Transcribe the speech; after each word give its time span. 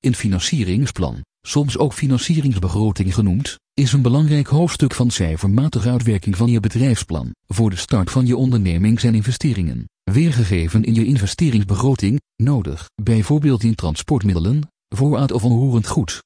In 0.00 0.14
financieringsplan, 0.14 1.24
soms 1.40 1.78
ook 1.78 1.92
financieringsbegroting 1.92 3.14
genoemd, 3.14 3.56
is 3.74 3.92
een 3.92 4.02
belangrijk 4.02 4.46
hoofdstuk 4.46 4.94
van 4.94 5.10
cijfermatige 5.10 5.90
uitwerking 5.90 6.36
van 6.36 6.50
je 6.50 6.60
bedrijfsplan 6.60 7.34
voor 7.46 7.70
de 7.70 7.76
start 7.76 8.10
van 8.10 8.26
je 8.26 8.36
onderneming 8.36 9.00
en 9.00 9.14
investeringen, 9.14 9.88
weergegeven 10.02 10.84
in 10.84 10.94
je 10.94 11.04
investeringsbegroting, 11.04 12.20
nodig, 12.36 12.90
bijvoorbeeld 13.02 13.62
in 13.62 13.74
transportmiddelen, 13.74 14.60
voorraad 14.88 15.32
of 15.32 15.44
onroerend 15.44 15.86
goed. 15.86 16.16